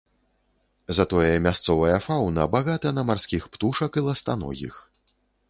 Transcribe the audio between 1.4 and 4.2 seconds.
мясцовая фаўна багата на марскіх птушак і